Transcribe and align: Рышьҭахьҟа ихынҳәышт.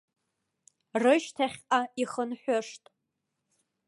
Рышьҭахьҟа 1.01 1.79
ихынҳәышт. 2.01 2.83